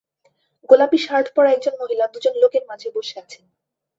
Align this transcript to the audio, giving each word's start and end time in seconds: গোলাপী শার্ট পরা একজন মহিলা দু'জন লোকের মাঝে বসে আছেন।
গোলাপী 0.69 0.99
শার্ট 1.05 1.27
পরা 1.35 1.49
একজন 1.51 1.73
মহিলা 1.81 2.05
দু'জন 2.13 2.35
লোকের 2.43 2.63
মাঝে 2.69 2.87
বসে 2.95 3.15
আছেন। 3.23 3.43